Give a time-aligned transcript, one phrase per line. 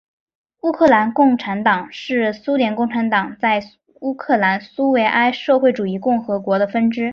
[0.63, 3.61] 乌克兰共产党是苏联共产党在
[3.99, 7.09] 乌克兰苏维埃社会主义共和国的分支。